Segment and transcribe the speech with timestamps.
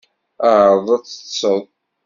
[0.63, 1.61] Ԑreḍ ad teṭṭseḍ.